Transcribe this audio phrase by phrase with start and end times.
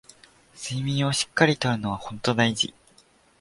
[0.55, 2.73] 睡眠をしっかり取るのはほんと大事